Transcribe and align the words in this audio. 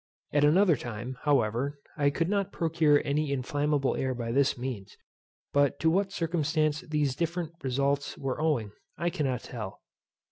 At 0.33 0.43
another 0.43 0.75
time, 0.75 1.19
however, 1.25 1.79
I 1.95 2.09
could 2.09 2.27
not 2.27 2.51
procure 2.51 3.03
any 3.05 3.31
inflammable 3.31 3.95
air 3.95 4.15
by 4.15 4.31
this 4.31 4.57
means, 4.57 4.97
but 5.53 5.79
to 5.79 5.91
what 5.91 6.11
circumstance 6.11 6.81
these 6.81 7.15
different 7.15 7.51
results 7.61 8.17
were 8.17 8.41
owing 8.41 8.71
I 8.97 9.11
cannot 9.11 9.41
tell. 9.43 9.79